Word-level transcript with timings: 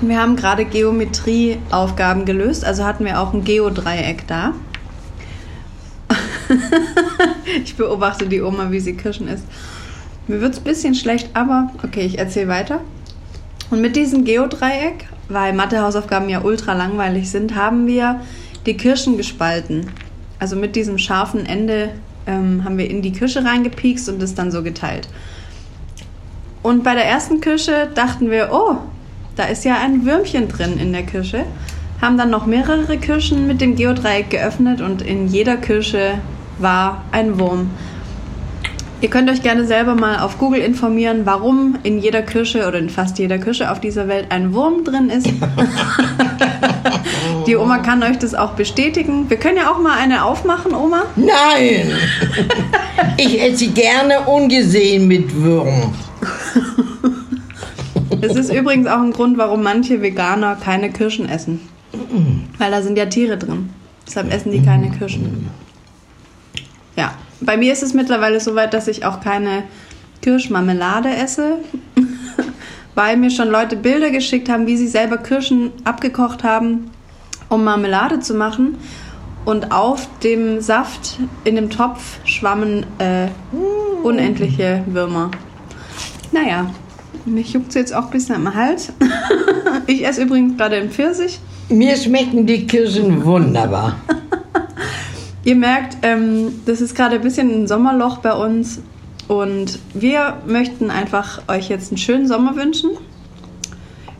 Wir 0.00 0.20
haben 0.20 0.36
gerade 0.36 0.64
Geometrieaufgaben 0.64 2.24
gelöst, 2.24 2.64
also 2.64 2.84
hatten 2.84 3.04
wir 3.04 3.20
auch 3.20 3.32
ein 3.32 3.44
Geodreieck 3.44 4.26
da. 4.26 4.52
ich 7.64 7.76
beobachte 7.76 8.26
die 8.26 8.42
Oma, 8.42 8.70
wie 8.70 8.80
sie 8.80 8.94
Kirschen 8.94 9.28
isst. 9.28 9.44
Mir 10.28 10.40
wird 10.40 10.54
es 10.54 10.60
ein 10.60 10.64
bisschen 10.64 10.94
schlecht, 10.94 11.30
aber 11.34 11.72
okay, 11.82 12.06
ich 12.06 12.18
erzähle 12.18 12.48
weiter. 12.48 12.80
Und 13.70 13.80
mit 13.80 13.96
diesem 13.96 14.24
Geodreieck, 14.24 15.06
weil 15.28 15.52
Mathehausaufgaben 15.52 16.28
ja 16.28 16.42
ultra 16.42 16.74
langweilig 16.74 17.30
sind, 17.30 17.54
haben 17.56 17.86
wir 17.86 18.20
die 18.66 18.76
Kirschen 18.76 19.16
gespalten. 19.16 19.90
Also 20.38 20.56
mit 20.56 20.76
diesem 20.76 20.98
scharfen 20.98 21.46
Ende 21.46 21.90
ähm, 22.26 22.64
haben 22.64 22.78
wir 22.78 22.88
in 22.88 23.02
die 23.02 23.12
Kirsche 23.12 23.44
reingepiekst 23.44 24.08
und 24.08 24.22
es 24.22 24.34
dann 24.34 24.50
so 24.50 24.62
geteilt. 24.62 25.08
Und 26.62 26.84
bei 26.84 26.94
der 26.94 27.06
ersten 27.06 27.40
Kirsche 27.40 27.88
dachten 27.94 28.30
wir, 28.30 28.50
oh, 28.52 28.76
da 29.34 29.44
ist 29.44 29.64
ja 29.64 29.80
ein 29.80 30.04
Würmchen 30.04 30.48
drin 30.48 30.78
in 30.78 30.92
der 30.92 31.02
Kirsche. 31.02 31.44
Haben 32.00 32.18
dann 32.18 32.30
noch 32.30 32.46
mehrere 32.46 32.98
Kirschen 32.98 33.46
mit 33.46 33.60
dem 33.60 33.76
Geodreieck 33.76 34.30
geöffnet 34.30 34.80
und 34.80 35.02
in 35.02 35.28
jeder 35.28 35.56
Kirsche 35.56 36.14
war 36.58 37.04
ein 37.12 37.38
Wurm. 37.38 37.70
Ihr 39.02 39.10
könnt 39.10 39.28
euch 39.28 39.42
gerne 39.42 39.66
selber 39.66 39.96
mal 39.96 40.20
auf 40.20 40.38
Google 40.38 40.60
informieren, 40.60 41.22
warum 41.24 41.76
in 41.82 41.98
jeder 41.98 42.22
Kirsche 42.22 42.68
oder 42.68 42.78
in 42.78 42.88
fast 42.88 43.18
jeder 43.18 43.38
Kirsche 43.38 43.72
auf 43.72 43.80
dieser 43.80 44.06
Welt 44.06 44.26
ein 44.28 44.54
Wurm 44.54 44.84
drin 44.84 45.10
ist. 45.10 45.26
Die 47.46 47.56
Oma 47.56 47.78
kann 47.78 48.04
euch 48.04 48.18
das 48.18 48.34
auch 48.34 48.52
bestätigen. 48.52 49.28
Wir 49.28 49.38
können 49.38 49.56
ja 49.56 49.72
auch 49.72 49.80
mal 49.80 49.98
eine 49.98 50.24
aufmachen, 50.24 50.72
Oma. 50.72 51.02
Nein! 51.16 51.90
Ich 53.16 53.42
esse 53.42 53.68
gerne 53.68 54.20
ungesehen 54.20 55.08
mit 55.08 55.34
Würm. 55.34 55.94
Das 58.20 58.36
ist 58.36 58.52
übrigens 58.52 58.86
auch 58.86 59.00
ein 59.00 59.10
Grund, 59.10 59.36
warum 59.36 59.64
manche 59.64 60.00
Veganer 60.00 60.54
keine 60.54 60.92
Kirschen 60.92 61.28
essen. 61.28 61.60
Weil 62.58 62.70
da 62.70 62.80
sind 62.80 62.96
ja 62.96 63.06
Tiere 63.06 63.36
drin. 63.36 63.70
Deshalb 64.06 64.32
essen 64.32 64.52
die 64.52 64.62
keine 64.62 64.90
Kirschen. 64.90 65.48
Ja, 66.96 67.12
bei 67.40 67.56
mir 67.56 67.72
ist 67.72 67.82
es 67.82 67.94
mittlerweile 67.94 68.40
so 68.40 68.54
weit, 68.54 68.74
dass 68.74 68.88
ich 68.88 69.04
auch 69.04 69.20
keine 69.20 69.64
Kirschmarmelade 70.20 71.08
esse, 71.08 71.58
weil 72.94 73.16
mir 73.16 73.30
schon 73.30 73.48
Leute 73.48 73.76
Bilder 73.76 74.10
geschickt 74.10 74.48
haben, 74.48 74.66
wie 74.66 74.76
sie 74.76 74.88
selber 74.88 75.18
Kirschen 75.18 75.72
abgekocht 75.84 76.44
haben, 76.44 76.90
um 77.48 77.64
Marmelade 77.64 78.20
zu 78.20 78.34
machen. 78.34 78.76
Und 79.44 79.72
auf 79.72 80.06
dem 80.22 80.60
Saft 80.60 81.18
in 81.42 81.56
dem 81.56 81.68
Topf 81.68 82.18
schwammen 82.24 82.86
äh, 82.98 83.26
unendliche 84.04 84.84
Würmer. 84.86 85.32
Naja, 86.30 86.70
mich 87.24 87.52
juckt 87.52 87.70
es 87.70 87.74
jetzt 87.74 87.94
auch 87.94 88.04
ein 88.04 88.10
bisschen 88.10 88.36
am 88.36 88.54
Hals. 88.54 88.92
ich 89.88 90.06
esse 90.06 90.22
übrigens 90.22 90.56
gerade 90.56 90.76
einen 90.76 90.90
Pfirsich. 90.90 91.40
Mir 91.68 91.96
schmecken 91.96 92.46
die 92.46 92.66
Kirschen 92.66 93.24
wunderbar. 93.24 93.96
Ihr 95.44 95.56
merkt, 95.56 95.96
ähm, 96.02 96.60
das 96.66 96.80
ist 96.80 96.94
gerade 96.94 97.16
ein 97.16 97.20
bisschen 97.22 97.50
ein 97.62 97.66
Sommerloch 97.66 98.18
bei 98.18 98.32
uns 98.32 98.80
und 99.28 99.78
wir 99.94 100.38
möchten 100.46 100.90
einfach 100.90 101.42
euch 101.48 101.68
jetzt 101.68 101.90
einen 101.90 101.98
schönen 101.98 102.28
Sommer 102.28 102.54
wünschen. 102.56 102.90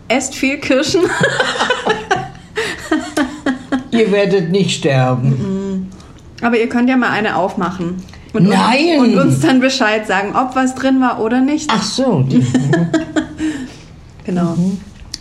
Esst 0.09 0.35
viel 0.35 0.59
Kirschen. 0.59 1.03
Ihr 3.91 4.11
werdet 4.11 4.51
nicht 4.51 4.79
sterben. 4.79 5.89
Aber 6.43 6.59
ihr 6.59 6.69
könnt 6.69 6.89
ja 6.89 6.97
mal 6.97 7.11
eine 7.11 7.37
aufmachen. 7.37 8.03
Und 8.33 8.49
Nein! 8.49 8.99
Uns, 8.99 9.13
und 9.13 9.19
uns 9.21 9.41
dann 9.41 9.61
Bescheid 9.61 10.07
sagen, 10.07 10.35
ob 10.35 10.57
was 10.57 10.75
drin 10.75 11.01
war 11.01 11.21
oder 11.21 11.41
nicht. 11.41 11.71
Ach 11.73 11.83
so. 11.83 12.25
die- 12.27 12.45
Genau. 14.25 14.57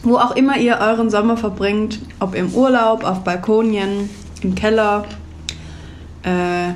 Wo 0.04 0.16
auch 0.18 0.36
immer 0.36 0.58
ihr 0.58 0.78
euren 0.80 1.10
Sommer 1.10 1.36
verbringt, 1.36 2.00
ob 2.20 2.34
im 2.36 2.54
Urlaub, 2.54 3.04
auf 3.04 3.24
Balkonien, 3.24 4.10
im 4.42 4.56
Keller, 4.56 5.04
äh, 6.24 6.74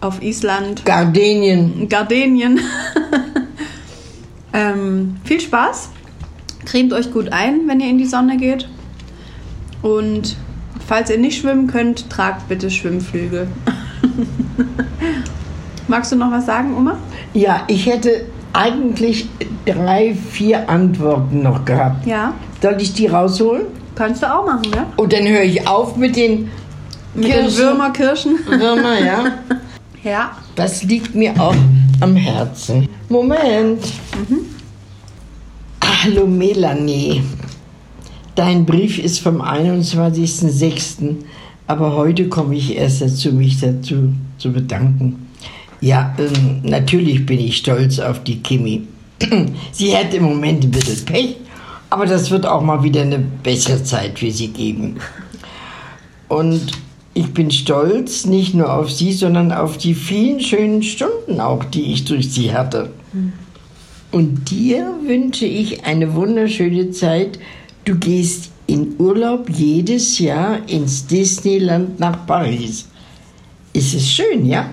auf 0.00 0.22
Island, 0.22 0.84
Gardenien. 0.84 1.88
Gardenien. 1.88 2.60
ähm, 4.52 5.16
viel 5.24 5.40
Spaß. 5.40 5.90
Cremt 6.64 6.92
euch 6.92 7.12
gut 7.12 7.32
ein, 7.32 7.62
wenn 7.66 7.80
ihr 7.80 7.88
in 7.88 7.98
die 7.98 8.06
Sonne 8.06 8.36
geht. 8.36 8.68
Und 9.82 10.36
falls 10.86 11.10
ihr 11.10 11.18
nicht 11.18 11.40
schwimmen 11.40 11.66
könnt, 11.66 12.10
tragt 12.10 12.48
bitte 12.48 12.70
Schwimmflügel. 12.70 13.48
Magst 15.88 16.12
du 16.12 16.16
noch 16.16 16.30
was 16.30 16.46
sagen, 16.46 16.76
Oma? 16.76 16.98
Ja, 17.34 17.64
ich 17.66 17.86
hätte 17.86 18.26
eigentlich 18.52 19.28
drei, 19.64 20.14
vier 20.14 20.68
Antworten 20.68 21.42
noch 21.42 21.64
gehabt. 21.64 22.06
Ja, 22.06 22.34
Soll 22.62 22.76
ich 22.80 22.92
die 22.92 23.06
rausholen? 23.06 23.66
kannst 24.00 24.22
du 24.22 24.34
auch 24.34 24.46
machen, 24.46 24.70
ne? 24.70 24.86
Und 24.96 25.12
dann 25.12 25.28
höre 25.28 25.42
ich 25.42 25.68
auf 25.68 25.96
mit 25.96 26.16
den 26.16 26.50
Mit 27.14 27.24
den 27.24 27.32
Kirschen. 27.32 27.58
Würmerkirschen. 27.58 28.38
Würmer, 28.46 28.98
ja. 28.98 29.24
Ja. 30.02 30.34
Das 30.54 30.82
liegt 30.82 31.14
mir 31.14 31.38
auch 31.38 31.54
am 32.00 32.16
Herzen. 32.16 32.88
Moment. 33.10 33.84
Hallo 35.84 36.26
Melanie. 36.26 37.22
Dein 38.34 38.64
Brief 38.64 38.98
ist 38.98 39.20
vom 39.20 39.42
21.06., 39.42 41.16
aber 41.66 41.94
heute 41.96 42.30
komme 42.30 42.56
ich 42.56 42.76
erst 42.76 43.02
dazu, 43.02 43.32
mich 43.32 43.60
dazu 43.60 44.14
zu 44.38 44.52
bedanken. 44.52 45.28
Ja, 45.82 46.16
ähm, 46.18 46.62
natürlich 46.62 47.26
bin 47.26 47.38
ich 47.38 47.58
stolz 47.58 47.98
auf 47.98 48.24
die 48.24 48.42
Kimi. 48.42 48.86
Sie 49.72 49.94
hat 49.94 50.14
im 50.14 50.24
Moment 50.24 50.64
ein 50.64 50.70
bisschen 50.70 51.04
Pech, 51.04 51.36
aber 51.90 52.06
das 52.06 52.30
wird 52.30 52.46
auch 52.46 52.62
mal 52.62 52.82
wieder 52.82 53.02
eine 53.02 53.18
bessere 53.18 53.84
Zeit 53.84 54.18
für 54.18 54.30
sie 54.30 54.48
geben. 54.48 54.96
Und 56.28 56.72
ich 57.14 57.32
bin 57.32 57.50
stolz 57.50 58.24
nicht 58.26 58.54
nur 58.54 58.72
auf 58.72 58.90
sie, 58.90 59.12
sondern 59.12 59.52
auf 59.52 59.76
die 59.78 59.94
vielen 59.94 60.40
schönen 60.40 60.82
Stunden 60.82 61.40
auch, 61.40 61.64
die 61.64 61.92
ich 61.92 62.04
durch 62.04 62.32
sie 62.32 62.52
hatte. 62.52 62.90
Und 64.12 64.50
dir 64.50 64.94
wünsche 65.04 65.46
ich 65.46 65.84
eine 65.84 66.14
wunderschöne 66.14 66.90
Zeit. 66.90 67.38
Du 67.84 67.96
gehst 67.96 68.50
in 68.66 68.94
Urlaub 68.98 69.48
jedes 69.50 70.18
Jahr 70.18 70.68
ins 70.68 71.06
Disneyland 71.06 71.98
nach 71.98 72.26
Paris. 72.26 72.86
Ist 73.72 73.94
es 73.94 74.10
schön, 74.10 74.46
ja? 74.46 74.70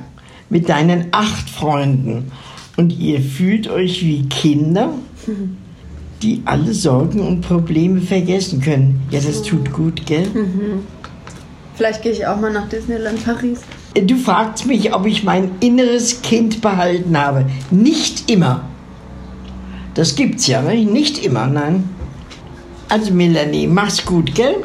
Mit 0.49 0.69
deinen 0.69 1.07
acht 1.11 1.49
Freunden. 1.49 2.31
Und 2.77 2.97
ihr 2.97 3.19
fühlt 3.21 3.67
euch 3.67 4.05
wie 4.05 4.23
Kinder, 4.29 4.93
die 6.21 6.41
alle 6.45 6.73
Sorgen 6.73 7.19
und 7.19 7.41
Probleme 7.41 8.01
vergessen 8.01 8.61
können. 8.61 9.01
Ja, 9.11 9.19
das 9.19 9.41
tut 9.41 9.73
gut, 9.73 10.05
gell? 10.05 10.27
Vielleicht 11.77 12.01
gehe 12.01 12.11
ich 12.11 12.25
auch 12.25 12.39
mal 12.39 12.51
nach 12.51 12.67
Disneyland 12.69 13.23
Paris. 13.23 13.59
Du 13.93 14.17
fragst 14.17 14.65
mich, 14.65 14.93
ob 14.95 15.05
ich 15.05 15.23
mein 15.23 15.51
inneres 15.59 16.23
Kind 16.23 16.59
behalten 16.59 17.15
habe. 17.15 17.45
Nicht 17.69 18.31
immer. 18.31 18.63
Das 19.93 20.15
gibt's 20.15 20.47
ja, 20.47 20.61
ne? 20.61 20.75
nicht 20.75 21.23
immer, 21.23 21.45
nein. 21.45 21.87
Also 22.89 23.13
Melanie, 23.13 23.67
mach's 23.67 24.03
gut, 24.05 24.33
gell? 24.33 24.63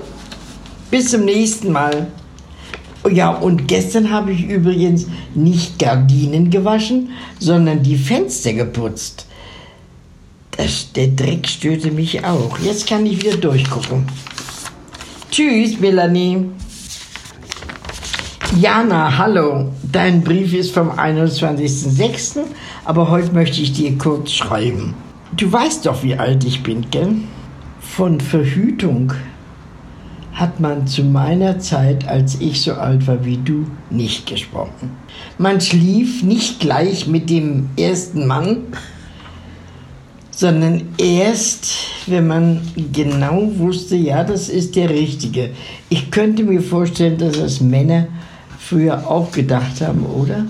Bis 0.90 1.10
zum 1.10 1.24
nächsten 1.24 1.72
Mal. 1.72 2.08
Oh 3.04 3.08
ja, 3.08 3.30
und 3.30 3.68
gestern 3.68 4.10
habe 4.10 4.32
ich 4.32 4.44
übrigens 4.44 5.06
nicht 5.34 5.78
Gardinen 5.78 6.50
gewaschen, 6.50 7.10
sondern 7.38 7.82
die 7.82 7.96
Fenster 7.96 8.52
geputzt. 8.54 9.26
Das, 10.52 10.92
der 10.92 11.08
Dreck 11.08 11.48
störte 11.48 11.90
mich 11.90 12.24
auch. 12.24 12.58
Jetzt 12.60 12.86
kann 12.86 13.04
ich 13.04 13.22
wieder 13.22 13.36
durchgucken. 13.36 14.06
Tschüss, 15.30 15.80
Melanie. 15.80 16.46
Jana, 18.60 19.16
hallo. 19.16 19.70
Dein 19.90 20.22
Brief 20.22 20.52
ist 20.52 20.74
vom 20.74 20.90
21.06., 20.90 22.40
aber 22.84 23.08
heute 23.08 23.32
möchte 23.32 23.62
ich 23.62 23.72
dir 23.72 23.96
kurz 23.96 24.32
schreiben. 24.32 24.92
Du 25.34 25.50
weißt 25.50 25.86
doch, 25.86 26.02
wie 26.02 26.16
alt 26.16 26.44
ich 26.44 26.62
bin, 26.62 26.90
gell? 26.90 27.14
Von 27.80 28.20
Verhütung 28.20 29.14
hat 30.34 30.60
man 30.60 30.86
zu 30.86 31.02
meiner 31.02 31.60
Zeit, 31.60 32.06
als 32.06 32.40
ich 32.40 32.60
so 32.60 32.74
alt 32.74 33.06
war 33.06 33.24
wie 33.24 33.38
du, 33.38 33.66
nicht 33.88 34.26
gesprochen. 34.26 34.90
Man 35.38 35.62
schlief 35.62 36.22
nicht 36.22 36.60
gleich 36.60 37.06
mit 37.06 37.30
dem 37.30 37.70
ersten 37.78 38.26
Mann, 38.26 38.58
sondern 40.30 40.88
erst, 40.98 41.68
wenn 42.06 42.26
man 42.26 42.60
genau 42.92 43.50
wusste, 43.56 43.96
ja, 43.96 44.24
das 44.24 44.50
ist 44.50 44.76
der 44.76 44.90
Richtige. 44.90 45.50
Ich 45.88 46.10
könnte 46.10 46.44
mir 46.44 46.60
vorstellen, 46.60 47.16
dass 47.16 47.38
das 47.38 47.60
Männer 47.62 48.08
früher 48.72 49.06
auch 49.06 49.30
gedacht 49.30 49.80
haben, 49.82 50.06
oder? 50.06 50.46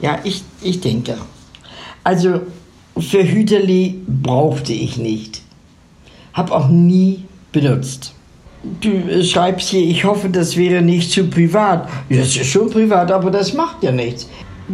Ja, 0.00 0.18
ich, 0.24 0.42
ich 0.62 0.80
denke. 0.80 1.16
Also 2.02 2.40
für 2.98 3.22
Hüterli 3.22 4.00
brauchte 4.06 4.72
ich 4.72 4.96
nicht. 4.96 5.42
Hab 6.32 6.50
auch 6.50 6.68
nie 6.68 7.24
benutzt. 7.52 8.14
Du 8.80 9.22
schreibst 9.22 9.68
hier, 9.68 9.82
ich 9.82 10.04
hoffe, 10.04 10.28
das 10.28 10.56
wäre 10.56 10.82
nicht 10.82 11.10
zu 11.10 11.24
privat. 11.24 11.88
Das 12.08 12.28
ist 12.36 12.46
schon 12.46 12.70
privat, 12.70 13.12
aber 13.12 13.30
das 13.30 13.52
macht 13.52 13.82
ja 13.82 13.92
nichts. 13.92 14.28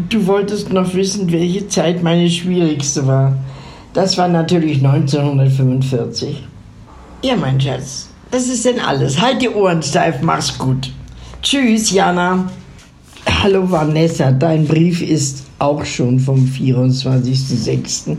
Du 0.08 0.26
wolltest 0.26 0.72
noch 0.72 0.94
wissen, 0.94 1.30
welche 1.32 1.68
Zeit 1.68 2.02
meine 2.02 2.30
schwierigste 2.30 3.06
war. 3.06 3.36
Das 3.92 4.16
war 4.16 4.28
natürlich 4.28 4.76
1945. 4.84 6.42
Ja, 7.22 7.36
mein 7.36 7.60
Schatz, 7.60 8.08
das 8.30 8.48
ist 8.48 8.64
denn 8.64 8.80
alles. 8.80 9.20
Halt 9.20 9.42
die 9.42 9.50
Ohren 9.50 9.82
steif, 9.82 10.22
mach's 10.22 10.56
gut. 10.56 10.90
Tschüss, 11.42 11.90
Jana. 11.90 12.48
Hallo, 13.26 13.68
Vanessa, 13.68 14.30
dein 14.30 14.64
Brief 14.64 15.02
ist 15.02 15.44
auch 15.58 15.84
schon 15.84 16.20
vom 16.20 16.44
24.06. 16.44 18.16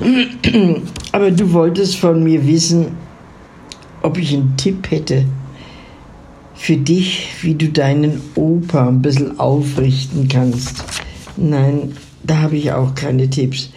Aber 1.12 1.30
du 1.30 1.52
wolltest 1.52 1.96
von 1.96 2.24
mir 2.24 2.46
wissen, 2.46 2.86
ob 4.00 4.16
ich 4.16 4.32
einen 4.32 4.56
Tipp 4.56 4.90
hätte 4.90 5.26
für 6.54 6.78
dich, 6.78 7.28
wie 7.42 7.54
du 7.54 7.68
deinen 7.68 8.22
Opa 8.34 8.88
ein 8.88 9.02
bisschen 9.02 9.38
aufrichten 9.38 10.26
kannst. 10.28 10.82
Nein, 11.36 11.92
da 12.24 12.38
habe 12.38 12.56
ich 12.56 12.72
auch 12.72 12.94
keine 12.94 13.28
Tipps. 13.28 13.70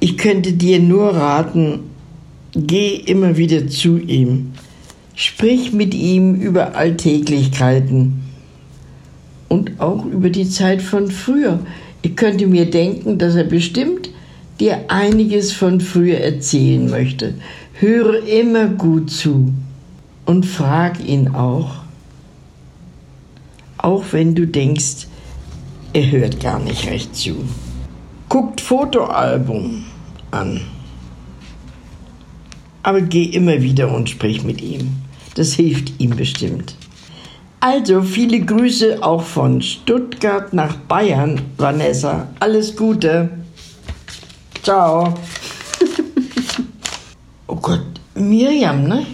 Ich 0.00 0.18
könnte 0.18 0.52
dir 0.52 0.80
nur 0.80 1.14
raten, 1.14 1.78
geh 2.56 2.96
immer 2.96 3.36
wieder 3.36 3.68
zu 3.68 3.98
ihm. 3.98 4.52
Sprich 5.18 5.72
mit 5.72 5.94
ihm 5.94 6.34
über 6.34 6.76
Alltäglichkeiten 6.76 8.22
und 9.48 9.80
auch 9.80 10.04
über 10.04 10.28
die 10.28 10.46
Zeit 10.46 10.82
von 10.82 11.10
früher. 11.10 11.60
Ich 12.02 12.16
könnte 12.16 12.46
mir 12.46 12.70
denken, 12.70 13.16
dass 13.16 13.34
er 13.34 13.44
bestimmt 13.44 14.10
dir 14.60 14.84
einiges 14.88 15.52
von 15.52 15.80
früher 15.80 16.18
erzählen 16.18 16.90
möchte. 16.90 17.32
Höre 17.72 18.26
immer 18.26 18.66
gut 18.66 19.10
zu 19.10 19.54
und 20.26 20.44
frag 20.44 21.02
ihn 21.02 21.28
auch, 21.28 21.76
auch 23.78 24.04
wenn 24.10 24.34
du 24.34 24.46
denkst, 24.46 25.06
er 25.94 26.10
hört 26.10 26.40
gar 26.40 26.60
nicht 26.60 26.86
recht 26.88 27.16
zu. 27.16 27.36
Guckt 28.28 28.60
Fotoalbum 28.60 29.84
an. 30.30 30.60
Aber 32.82 33.00
geh 33.00 33.24
immer 33.24 33.62
wieder 33.62 33.94
und 33.94 34.10
sprich 34.10 34.44
mit 34.44 34.60
ihm. 34.60 35.05
Das 35.36 35.52
hilft 35.52 36.00
ihm 36.00 36.16
bestimmt. 36.16 36.74
Also 37.60 38.00
viele 38.00 38.40
Grüße 38.40 39.02
auch 39.02 39.22
von 39.22 39.60
Stuttgart 39.60 40.54
nach 40.54 40.76
Bayern, 40.76 41.42
Vanessa. 41.58 42.28
Alles 42.40 42.74
Gute. 42.74 43.30
Ciao. 44.62 45.14
Oh 47.48 47.54
Gott, 47.54 47.84
Miriam, 48.16 48.88
ne? 48.88 49.06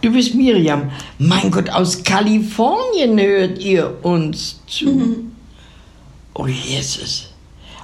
Du 0.00 0.10
bist 0.10 0.34
Miriam. 0.34 0.90
Mein 1.18 1.52
Gott, 1.52 1.70
aus 1.70 2.02
Kalifornien 2.02 3.18
hört 3.18 3.60
ihr 3.60 4.04
uns 4.04 4.60
zu. 4.66 4.86
Mhm. 4.86 5.32
Oh 6.34 6.48
Jesus. 6.48 7.30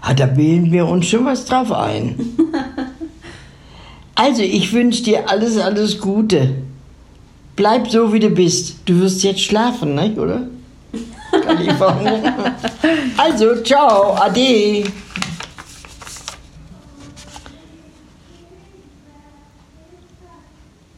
Ah, 0.01 0.13
da 0.13 0.27
bilden 0.27 0.73
wir 0.73 0.87
uns 0.87 1.07
schon 1.07 1.25
was 1.25 1.45
drauf 1.45 1.71
ein. 1.71 2.19
also, 4.17 4.43
ich 4.43 4.73
wünsche 4.73 5.05
dir 5.05 5.31
alles, 5.31 5.57
alles 5.57 6.01
Gute. 6.01 6.57
Bleib 7.57 7.91
so, 7.91 8.13
wie 8.13 8.21
du 8.21 8.31
bist. 8.31 8.77
Du 8.87 9.01
wirst 9.01 9.23
jetzt 9.23 9.41
schlafen, 9.41 9.95
ne? 9.95 10.15
oder? 10.17 10.47
Also, 13.17 13.63
ciao, 13.63 14.15
ade. 14.15 14.85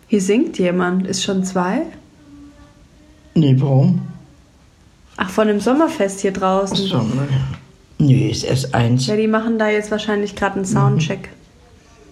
Hier 0.08 0.20
singt 0.20 0.58
jemand. 0.58 1.06
Ist 1.06 1.22
schon 1.24 1.44
zwei? 1.44 1.82
Nee, 3.34 3.54
warum? 3.58 4.02
Ach, 5.16 5.30
von 5.30 5.48
dem 5.48 5.60
Sommerfest 5.60 6.20
hier 6.20 6.32
draußen. 6.32 6.78
Ach 6.86 6.90
so, 6.90 6.98
ne? 6.98 7.28
Nee, 7.98 8.30
ist 8.30 8.44
erst 8.44 8.74
eins. 8.74 9.06
Ja, 9.06 9.16
die 9.16 9.28
machen 9.28 9.58
da 9.58 9.68
jetzt 9.68 9.90
wahrscheinlich 9.90 10.34
gerade 10.34 10.56
einen 10.56 10.64
Soundcheck. 10.64 11.30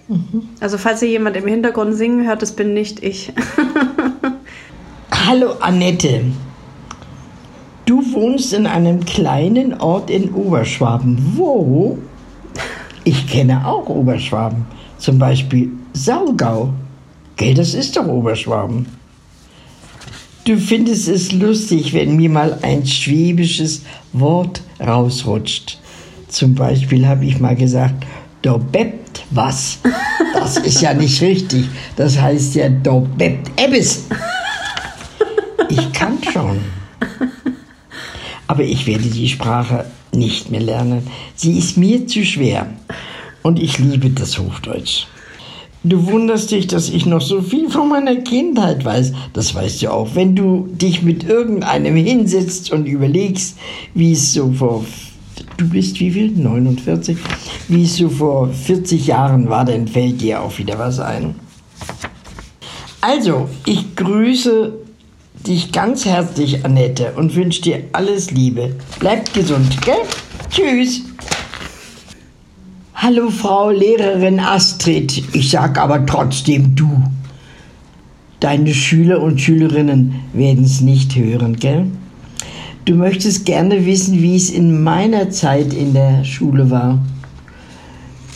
Mhm. 0.09 0.49
Also, 0.61 0.79
falls 0.79 1.03
ihr 1.03 1.09
jemand 1.09 1.37
im 1.37 1.47
Hintergrund 1.47 1.95
singen 1.95 2.27
hört, 2.27 2.43
das 2.43 2.57
bin 2.57 2.75
nicht 2.75 3.03
ich. 3.03 3.33
Hallo 5.25 5.53
Annette. 5.61 6.25
Du 7.87 8.03
wohnst 8.13 8.53
in 8.53 8.67
einem 8.67 9.05
kleinen 9.05 9.81
Ort 9.81 10.11
in 10.11 10.35
Oberschwaben. 10.35 11.17
Wo? 11.37 11.97
Ich 13.05 13.29
kenne 13.29 13.65
auch 13.65 13.89
Oberschwaben. 13.89 14.67
Zum 14.99 15.21
Beispiel 15.21 15.71
Saugau. 15.93 16.73
Gell, 17.37 17.55
das 17.55 17.75
ist 17.75 17.97
doch 17.97 18.09
Oberschwaben. 18.09 18.87
Du 20.45 20.57
findest 20.59 21.07
es 21.07 21.31
lustig, 21.31 21.95
wenn 21.95 22.17
mir 22.17 22.29
mal 22.29 22.59
ein 22.63 22.85
schwäbisches 22.85 23.83
Wort 24.13 24.61
rausrutscht. 24.81 25.79
Zum 26.27 26.57
Beispiel 26.57 27.07
habe 27.07 27.27
ich 27.27 27.39
mal 27.39 27.55
gesagt, 27.55 28.05
da 28.43 28.57
bebt 28.57 29.23
was. 29.31 29.79
Das 30.35 30.57
ist 30.57 30.81
ja 30.81 30.93
nicht 30.95 31.23
richtig. 31.23 31.67
Das 31.95 32.21
heißt 32.21 32.57
ja, 32.57 32.69
da 32.69 32.99
bebt 32.99 33.53
Ebbes. 33.57 34.07
Ich 35.73 35.91
kann 35.95 36.19
schon. 36.23 36.61
Aber 38.47 38.63
ich 38.63 38.87
werde 38.87 39.09
die 39.09 39.29
Sprache 39.29 39.87
nicht 40.13 40.51
mehr 40.51 40.61
lernen. 40.61 41.07
Sie 41.35 41.57
ist 41.57 41.79
mir 41.79 42.07
zu 42.07 42.27
schwer. 42.27 42.67
Und 43.43 43.59
ich 43.59 43.79
liebe 43.79 44.11
das 44.11 44.39
Hochdeutsch. 44.39 45.07
Du 45.83 46.07
wunderst 46.07 46.51
dich, 46.51 46.67
dass 46.67 46.91
ich 46.91 47.07
noch 47.07 47.23
so 47.23 47.41
viel 47.41 47.71
von 47.71 47.89
meiner 47.89 48.17
Kindheit 48.17 48.85
weiß. 48.85 49.15
Das 49.33 49.55
weißt 49.55 49.83
du 49.83 49.93
auch. 49.93 50.15
Wenn 50.15 50.37
du 50.37 50.69
dich 50.71 51.03
mit 51.03 51.25
irgendeinem 51.25 51.97
hinsetzt 51.97 52.71
und 52.71 52.85
überlegst, 52.85 53.57
wie 53.95 54.13
es 54.13 54.35
so 54.35 54.53
vor, 54.53 54.85
du 55.57 55.71
bist 55.71 55.99
wie 56.01 56.11
viel? 56.11 56.33
49? 56.33 57.17
Wie 57.69 57.85
es 57.85 57.97
so 57.97 58.11
vor 58.11 58.49
40 58.53 59.07
Jahren 59.07 59.49
war, 59.49 59.65
dann 59.65 59.89
fällt 59.89 60.21
dir 60.21 60.43
auch 60.43 60.59
wieder 60.59 60.79
was 60.79 61.01
ein. 61.01 61.35
Also, 63.01 63.49
ich 63.65 63.97
grüße 63.97 64.82
dich 65.47 65.73
ganz 65.73 66.05
herzlich, 66.05 66.65
Annette, 66.65 67.13
und 67.17 67.35
wünsche 67.35 67.63
dir 67.63 67.85
alles 67.93 68.31
Liebe. 68.31 68.77
Bleib 68.99 69.33
gesund, 69.35 69.81
gell? 69.83 69.95
Tschüss. 70.51 71.03
Hallo 72.95 73.31
Frau 73.31 73.71
Lehrerin 73.71 74.39
Astrid, 74.39 75.25
ich 75.33 75.51
sag 75.51 75.79
aber 75.79 76.07
trotzdem 76.07 76.77
du. 76.77 77.03
Deine 78.39 78.73
Schüler 78.75 79.21
und 79.21 79.41
Schülerinnen 79.41 80.15
werden 80.33 80.65
es 80.65 80.81
nicht 80.81 81.17
hören, 81.17 81.57
gell? 81.57 81.87
Du 82.85 82.95
möchtest 82.95 83.45
gerne 83.47 83.87
wissen, 83.87 84.23
wie 84.23 84.37
es 84.37 84.51
in 84.51 84.83
meiner 84.83 85.31
Zeit 85.31 85.73
in 85.73 85.95
der 85.95 86.25
Schule 86.25 86.71
war. 86.71 86.99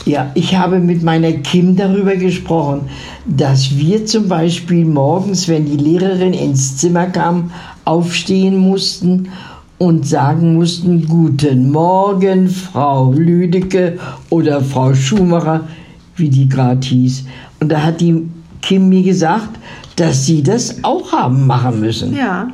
Ja, 0.06 0.30
ich 0.34 0.56
habe 0.56 0.78
mit 0.78 1.02
meiner 1.02 1.32
Kim 1.32 1.74
darüber 1.74 2.14
gesprochen, 2.14 2.82
dass 3.26 3.76
wir 3.76 4.06
zum 4.06 4.28
Beispiel 4.28 4.84
morgens, 4.84 5.48
wenn 5.48 5.66
die 5.66 5.76
Lehrerin 5.76 6.32
ins 6.32 6.76
Zimmer 6.76 7.06
kam, 7.06 7.50
aufstehen 7.84 8.56
mussten 8.56 9.30
und 9.78 10.06
sagen 10.06 10.54
mussten, 10.54 11.08
guten 11.08 11.72
Morgen, 11.72 12.48
Frau 12.48 13.12
Lüdecke 13.14 13.98
oder 14.30 14.60
Frau 14.60 14.94
Schumacher, 14.94 15.66
wie 16.14 16.28
die 16.28 16.48
gerade 16.48 16.86
hieß. 16.86 17.24
Und 17.58 17.72
da 17.72 17.82
hat 17.82 18.00
die 18.00 18.28
Kim 18.62 18.88
mir 18.88 19.02
gesagt, 19.02 19.58
dass 19.96 20.24
sie 20.24 20.40
das 20.40 20.84
auch 20.84 21.10
haben 21.10 21.48
machen 21.48 21.80
müssen. 21.80 22.14
Ja. 22.16 22.46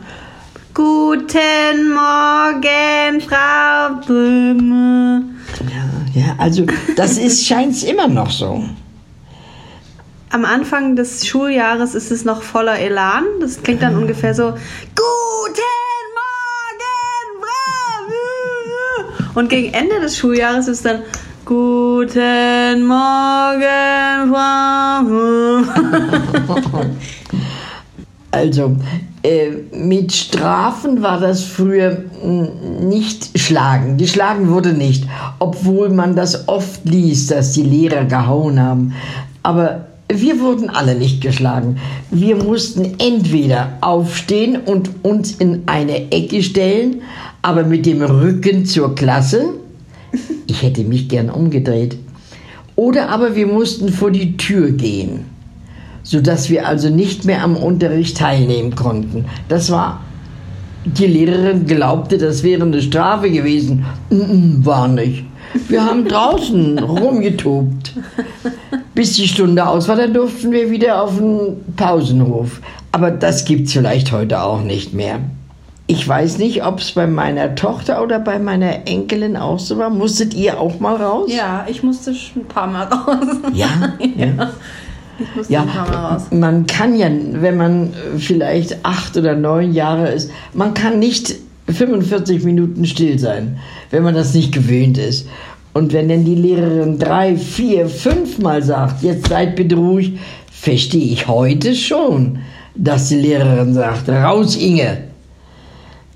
Guten 0.73 1.93
Morgen, 1.93 3.21
Frau 3.21 4.07
Böhme. 4.07 5.23
Ja, 5.61 5.92
ja 6.15 6.35
also 6.39 6.67
das 6.97 7.19
ist 7.19 7.47
scheint 7.47 7.83
immer 7.83 8.09
noch 8.09 8.31
so. 8.31 8.65
Am 10.31 10.45
Anfang 10.47 10.97
des 10.97 11.27
Schuljahres 11.27 11.95
ist 11.95 12.11
es 12.11 12.25
noch 12.25 12.43
voller 12.43 12.79
Elan. 12.79 13.25
Das 13.41 13.63
klingt 13.63 13.83
dann 13.83 13.97
ungefähr 13.97 14.35
so: 14.35 14.45
Guten 14.45 15.63
Morgen, 16.21 17.43
Böhme. 18.09 19.33
Und 19.35 19.51
gegen 19.51 19.75
Ende 19.75 20.01
des 20.01 20.17
Schuljahres 20.17 20.69
ist 20.69 20.87
dann 20.87 21.03
Guten 21.45 22.87
Morgen, 22.87 24.33
Frau. 24.33 25.03
Also, 28.31 28.77
mit 29.73 30.13
Strafen 30.13 31.03
war 31.03 31.21
das 31.21 31.45
früher 31.45 32.05
mh, 32.25 32.85
nicht 32.85 33.39
schlagen. 33.39 33.97
Geschlagen 33.97 34.49
wurde 34.49 34.73
nicht, 34.73 35.07
obwohl 35.39 35.91
man 35.91 36.17
das 36.17 36.49
oft 36.49 36.85
liest, 36.85 37.31
dass 37.31 37.53
die 37.53 37.63
Lehrer 37.63 38.05
gehauen 38.05 38.61
haben. 38.61 38.95
Aber 39.45 39.87
wir 40.13 40.41
wurden 40.41 40.71
alle 40.71 40.97
nicht 40.97 41.21
geschlagen. 41.21 41.79
Wir 42.11 42.37
mussten 42.37 42.97
entweder 42.99 43.79
aufstehen 43.81 44.57
und 44.57 44.91
uns 45.05 45.33
in 45.37 45.63
eine 45.67 46.11
Ecke 46.11 46.43
stellen, 46.43 47.03
aber 47.43 47.63
mit 47.65 47.87
dem 47.87 48.03
Rücken 48.03 48.67
zur 48.67 48.95
Klasse. 48.95 49.55
Ich 50.47 50.63
hätte 50.63 50.85
mich 50.85 51.09
gern 51.09 51.31
umgedreht. 51.31 51.97
Oder 52.75 53.09
aber 53.09 53.37
wir 53.37 53.47
mussten 53.47 53.91
vor 53.91 54.11
die 54.11 54.37
Tür 54.37 54.73
gehen 54.73 55.32
sodass 56.03 56.51
wir 56.51 56.67
also 56.67 56.91
nicht 56.91 57.25
mehr 57.25 57.43
am 57.43 57.57
Unterricht 57.57 58.17
teilnehmen 58.17 58.75
konnten. 58.75 59.27
Das 59.49 59.71
war, 59.71 60.01
die 60.85 61.07
Lehrerin 61.07 61.67
glaubte, 61.67 62.19
das 62.19 62.43
wäre 62.43 62.63
eine 62.63 62.83
Strafe 62.83 63.31
gewesen. 63.31 63.85
War 64.11 64.89
nicht. 64.89 65.25
Wir 65.69 65.85
haben 65.85 66.05
draußen 66.09 66.79
rumgetobt. 66.79 67.95
Bis 68.95 69.15
die 69.15 69.29
Stunde 69.29 69.67
aus 69.67 69.89
war, 69.89 69.97
dann 69.97 70.13
durften 70.13 70.53
wir 70.53 70.71
wieder 70.71 71.03
auf 71.03 71.17
den 71.17 71.57
Pausenhof. 71.77 72.61
Aber 72.91 73.11
das 73.11 73.45
gibt 73.45 73.69
es 73.69 73.73
vielleicht 73.73 74.13
heute 74.13 74.43
auch 74.43 74.63
nicht 74.63 74.93
mehr. 74.93 75.21
Ich 75.87 76.07
weiß 76.07 76.39
nicht, 76.39 76.65
ob 76.65 76.79
es 76.79 76.93
bei 76.93 77.07
meiner 77.07 77.55
Tochter 77.55 78.03
oder 78.03 78.19
bei 78.19 78.39
meiner 78.39 78.87
Enkelin 78.87 79.37
auch 79.37 79.59
so 79.59 79.79
war. 79.79 79.91
Musstet 79.91 80.33
ihr 80.33 80.61
auch 80.61 80.79
mal 80.79 80.97
raus? 80.97 81.31
Ja, 81.33 81.67
ich 81.69 81.83
musste 81.83 82.15
schon 82.15 82.43
ein 82.43 82.49
paar 82.49 82.67
Mal 82.67 82.85
raus. 82.85 83.27
Ja? 83.53 83.69
ja. 84.17 84.27
Ja, 84.27 84.53
man 86.31 86.67
kann 86.67 86.97
ja, 86.97 87.09
wenn 87.33 87.57
man 87.57 87.93
vielleicht 88.19 88.85
acht 88.85 89.17
oder 89.17 89.37
neun 89.37 89.73
Jahre 89.73 90.09
ist, 90.09 90.31
man 90.55 90.75
kann 90.75 90.99
nicht 90.99 91.35
45 91.69 92.45
Minuten 92.45 92.85
still 92.87 93.19
sein, 93.19 93.59
wenn 93.91 94.03
man 94.03 94.15
das 94.15 94.35
nicht 94.35 94.53
gewöhnt 94.53 94.99
ist. 94.99 95.27
Und 95.73 95.93
wenn 95.93 96.09
dann 96.09 96.25
die 96.25 96.35
Lehrerin 96.35 96.99
drei, 96.99 97.37
vier, 97.37 97.89
fünf 97.89 98.39
Mal 98.39 98.63
sagt, 98.63 99.03
jetzt 99.03 99.29
seid 99.29 99.57
bitte 99.57 99.77
ruhig, 99.77 100.19
verstehe 100.51 101.13
ich 101.13 101.29
heute 101.29 101.75
schon, 101.75 102.41
dass 102.75 103.09
die 103.09 103.17
Lehrerin 103.17 103.75
sagt, 103.75 104.09
raus 104.09 104.57
Inge. 104.57 104.99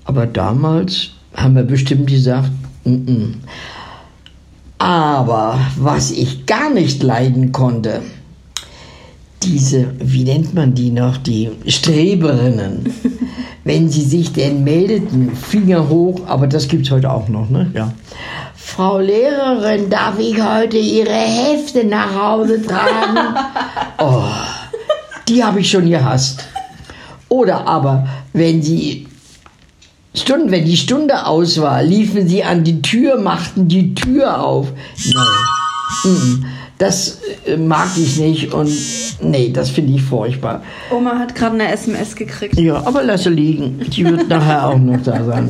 Aber 0.05 0.25
damals 0.25 1.09
haben 1.35 1.55
wir 1.55 1.63
bestimmt 1.63 2.07
gesagt, 2.07 2.49
mm 2.83 2.89
-mm. 2.89 3.33
aber 4.77 5.59
was 5.77 6.11
ich 6.11 6.45
gar 6.45 6.69
nicht 6.71 7.03
leiden 7.03 7.51
konnte, 7.51 8.01
diese, 9.43 9.93
wie 9.99 10.23
nennt 10.23 10.53
man 10.53 10.73
die 10.73 10.89
noch, 10.89 11.17
die 11.17 11.51
Streberinnen, 11.67 12.93
wenn 13.63 13.89
sie 13.89 14.03
sich 14.03 14.33
denn 14.33 14.63
meldeten, 14.63 15.35
Finger 15.35 15.89
hoch, 15.89 16.21
aber 16.27 16.47
das 16.47 16.67
gibt 16.67 16.85
es 16.85 16.91
heute 16.91 17.11
auch 17.11 17.27
noch, 17.27 17.49
ne? 17.49 17.71
Ja. 17.73 17.93
Frau 18.55 18.99
Lehrerin, 18.99 19.89
darf 19.89 20.19
ich 20.19 20.41
heute 20.41 20.77
Ihre 20.77 21.13
Hefte 21.13 21.85
nach 21.85 22.13
Hause 22.15 22.61
tragen? 22.61 23.17
Oh, 23.99 24.25
die 25.27 25.43
habe 25.43 25.61
ich 25.61 25.71
schon 25.71 25.89
gehasst. 25.89 26.43
Oder 27.29 27.67
aber, 27.67 28.07
wenn 28.33 28.61
sie 28.61 29.07
Stunden, 30.13 30.51
wenn 30.51 30.65
die 30.65 30.77
Stunde 30.77 31.25
aus 31.25 31.59
war, 31.59 31.81
liefen 31.81 32.27
sie 32.27 32.43
an 32.43 32.63
die 32.63 32.83
Tür, 32.83 33.19
machten 33.19 33.67
die 33.67 33.95
Tür 33.95 34.39
auf. 34.43 34.67
Nein. 36.03 36.45
Das 36.77 37.21
äh, 37.45 37.57
mag 37.57 37.89
ich 37.97 38.19
nicht 38.19 38.53
und 38.53 38.69
nee, 39.21 39.51
das 39.51 39.69
finde 39.69 39.93
ich 39.93 40.03
furchtbar. 40.03 40.61
Oma 40.91 41.17
hat 41.17 41.33
gerade 41.33 41.55
eine 41.55 41.71
SMS 41.71 42.15
gekriegt. 42.15 42.59
Ja, 42.59 42.85
aber 42.85 43.03
lasse 43.03 43.29
liegen. 43.29 43.79
Die 43.79 44.05
wird 44.05 44.27
nachher 44.29 44.67
auch 44.67 44.77
noch 44.77 45.01
da 45.01 45.23
sein. 45.23 45.49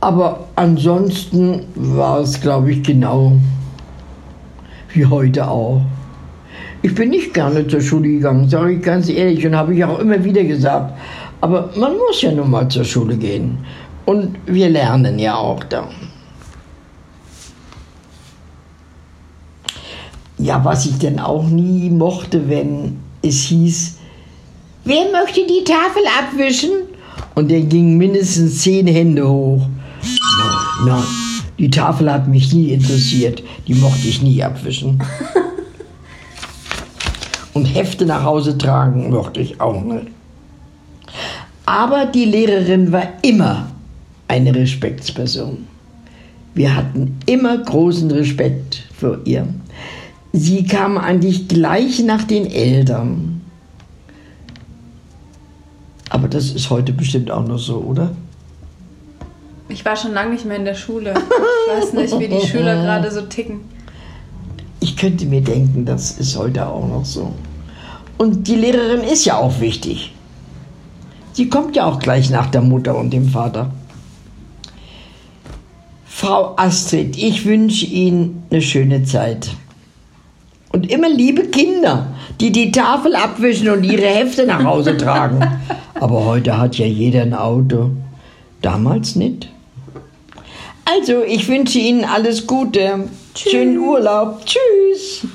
Aber 0.00 0.48
ansonsten 0.56 1.66
war 1.74 2.20
es, 2.20 2.40
glaube 2.40 2.72
ich, 2.72 2.82
genau 2.82 3.32
wie 4.92 5.06
heute 5.06 5.48
auch. 5.48 5.82
Ich 6.82 6.94
bin 6.94 7.10
nicht 7.10 7.34
gerne 7.34 7.66
zur 7.66 7.80
Schule 7.80 8.08
gegangen, 8.08 8.48
sage 8.48 8.74
ich 8.74 8.82
ganz 8.82 9.08
ehrlich, 9.08 9.46
und 9.46 9.54
habe 9.54 9.74
ich 9.74 9.84
auch 9.84 9.98
immer 9.98 10.22
wieder 10.24 10.44
gesagt. 10.44 10.94
Aber 11.42 11.70
man 11.76 11.92
muss 11.92 12.22
ja 12.22 12.32
nun 12.32 12.50
mal 12.50 12.68
zur 12.68 12.84
Schule 12.84 13.16
gehen. 13.16 13.58
Und 14.06 14.36
wir 14.46 14.68
lernen 14.70 15.18
ja 15.18 15.36
auch 15.36 15.62
da. 15.64 15.88
Ja, 20.42 20.64
was 20.64 20.86
ich 20.86 20.98
denn 20.98 21.18
auch 21.18 21.48
nie 21.48 21.90
mochte, 21.90 22.48
wenn 22.48 22.98
es 23.22 23.42
hieß, 23.42 23.98
wer 24.84 25.10
möchte 25.12 25.46
die 25.46 25.64
Tafel 25.64 26.02
abwischen? 26.18 26.70
Und 27.34 27.50
dann 27.50 27.68
gingen 27.68 27.98
mindestens 27.98 28.62
zehn 28.62 28.86
Hände 28.86 29.28
hoch. 29.28 29.66
Nein, 30.02 30.86
nein, 30.86 31.04
die 31.58 31.68
Tafel 31.68 32.10
hat 32.10 32.26
mich 32.26 32.52
nie 32.54 32.70
interessiert. 32.70 33.42
Die 33.66 33.74
mochte 33.74 34.08
ich 34.08 34.22
nie 34.22 34.42
abwischen. 34.42 35.02
Und 37.52 37.66
Hefte 37.66 38.06
nach 38.06 38.24
Hause 38.24 38.56
tragen 38.56 39.10
mochte 39.10 39.40
ich 39.40 39.60
auch 39.60 39.82
nicht. 39.82 40.06
Aber 41.66 42.06
die 42.06 42.24
Lehrerin 42.24 42.92
war 42.92 43.08
immer 43.22 43.66
eine 44.28 44.54
Respektsperson. 44.54 45.66
Wir 46.54 46.74
hatten 46.74 47.18
immer 47.26 47.58
großen 47.58 48.10
Respekt 48.10 48.84
vor 48.98 49.18
ihr. 49.24 49.46
Sie 50.32 50.64
kam 50.64 50.96
eigentlich 50.96 51.48
gleich 51.48 52.02
nach 52.02 52.24
den 52.24 52.46
Eltern. 52.46 53.40
Aber 56.08 56.28
das 56.28 56.50
ist 56.50 56.70
heute 56.70 56.92
bestimmt 56.92 57.30
auch 57.30 57.46
noch 57.46 57.58
so, 57.58 57.78
oder? 57.78 58.12
Ich 59.68 59.84
war 59.84 59.96
schon 59.96 60.12
lange 60.12 60.32
nicht 60.32 60.44
mehr 60.44 60.56
in 60.56 60.64
der 60.64 60.74
Schule. 60.74 61.14
Ich 61.14 61.82
weiß 61.82 61.92
nicht, 61.94 62.18
wie 62.18 62.28
die 62.28 62.46
Schüler 62.46 62.74
gerade 62.82 63.10
so 63.10 63.22
ticken. 63.22 63.60
Ich 64.80 64.96
könnte 64.96 65.26
mir 65.26 65.40
denken, 65.40 65.84
das 65.84 66.12
ist 66.12 66.36
heute 66.36 66.66
auch 66.66 66.86
noch 66.86 67.04
so. 67.04 67.32
Und 68.18 68.48
die 68.48 68.56
Lehrerin 68.56 69.02
ist 69.02 69.24
ja 69.24 69.36
auch 69.36 69.60
wichtig. 69.60 70.12
Sie 71.32 71.48
kommt 71.48 71.76
ja 71.76 71.86
auch 71.86 72.00
gleich 72.00 72.30
nach 72.30 72.50
der 72.50 72.60
Mutter 72.60 72.96
und 72.96 73.10
dem 73.10 73.28
Vater. 73.28 73.70
Frau 76.04 76.54
Astrid, 76.56 77.16
ich 77.16 77.46
wünsche 77.46 77.86
Ihnen 77.86 78.42
eine 78.50 78.60
schöne 78.60 79.04
Zeit. 79.04 79.50
Und 80.72 80.90
immer 80.90 81.08
liebe 81.08 81.48
Kinder, 81.48 82.06
die 82.40 82.52
die 82.52 82.70
Tafel 82.70 83.16
abwischen 83.16 83.68
und 83.70 83.84
ihre 83.84 84.06
Hefte 84.06 84.46
nach 84.46 84.62
Hause 84.62 84.96
tragen. 84.96 85.40
Aber 85.94 86.24
heute 86.24 86.58
hat 86.58 86.76
ja 86.76 86.86
jeder 86.86 87.22
ein 87.22 87.34
Auto. 87.34 87.90
Damals 88.62 89.16
nicht. 89.16 89.48
Also, 90.84 91.22
ich 91.22 91.48
wünsche 91.48 91.78
Ihnen 91.78 92.04
alles 92.04 92.46
Gute. 92.46 93.08
Tschüss. 93.34 93.52
Schönen 93.52 93.78
Urlaub. 93.78 94.44
Tschüss. 94.44 95.26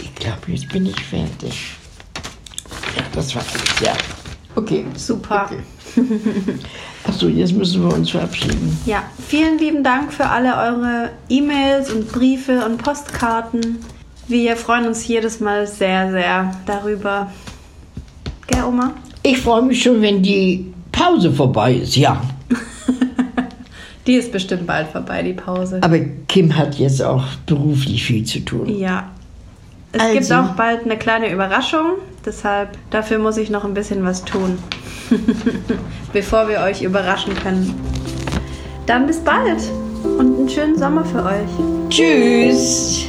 Ich 0.00 0.14
glaube, 0.14 0.40
jetzt 0.48 0.68
bin 0.68 0.86
ich 0.86 1.00
fertig. 1.00 1.76
Ja, 2.96 3.02
das 3.14 3.34
war 3.34 3.42
alles, 3.42 3.80
ja. 3.80 3.92
Okay. 4.54 4.84
Super. 4.96 5.50
Okay. 5.94 6.02
Achso, 7.04 7.28
jetzt 7.28 7.52
müssen 7.52 7.82
wir 7.82 7.94
uns 7.94 8.10
verabschieden. 8.10 8.78
Ja, 8.86 9.02
vielen 9.26 9.58
lieben 9.58 9.82
Dank 9.82 10.12
für 10.12 10.26
alle 10.26 10.56
eure 10.56 11.10
E-Mails 11.28 11.90
und 11.90 12.10
Briefe 12.12 12.64
und 12.64 12.78
Postkarten. 12.78 13.78
Wir 14.28 14.56
freuen 14.56 14.86
uns 14.86 15.06
jedes 15.06 15.40
Mal 15.40 15.66
sehr, 15.66 16.10
sehr 16.10 16.54
darüber. 16.64 17.32
Gell, 18.46 18.64
Oma? 18.64 18.92
Ich 19.22 19.38
freue 19.38 19.62
mich 19.62 19.82
schon, 19.82 20.00
wenn 20.00 20.22
die 20.22 20.72
Pause 20.92 21.32
vorbei 21.32 21.74
ist, 21.74 21.96
ja. 21.96 22.22
die 24.06 24.14
ist 24.14 24.30
bestimmt 24.30 24.66
bald 24.66 24.88
vorbei, 24.88 25.22
die 25.22 25.32
Pause. 25.32 25.80
Aber 25.82 25.98
Kim 26.28 26.56
hat 26.56 26.76
jetzt 26.76 27.02
auch 27.02 27.24
beruflich 27.46 28.04
viel 28.04 28.24
zu 28.24 28.40
tun. 28.40 28.68
Ja. 28.78 29.10
Es 29.92 30.00
also. 30.00 30.14
gibt 30.14 30.32
auch 30.32 30.54
bald 30.54 30.84
eine 30.84 30.96
kleine 30.96 31.30
Überraschung, 31.30 31.98
deshalb 32.24 32.70
dafür 32.90 33.18
muss 33.18 33.36
ich 33.36 33.50
noch 33.50 33.64
ein 33.64 33.74
bisschen 33.74 34.04
was 34.04 34.24
tun. 34.24 34.58
bevor 36.12 36.48
wir 36.48 36.60
euch 36.60 36.82
überraschen 36.82 37.34
können. 37.34 37.74
Dann 38.86 39.06
bis 39.06 39.18
bald 39.20 39.60
und 40.18 40.38
einen 40.38 40.48
schönen 40.48 40.78
Sommer 40.78 41.04
für 41.04 41.24
euch. 41.24 41.88
Tschüss. 41.88 43.06